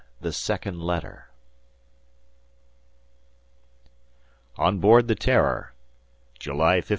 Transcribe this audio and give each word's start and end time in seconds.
THE 0.19 0.33
SECOND 0.33 0.79
LETTER 0.81 1.27
On 4.57 4.79
Board 4.79 5.07
the 5.07 5.13
Terror 5.13 5.73
July 6.39 6.77
15. 6.81 6.89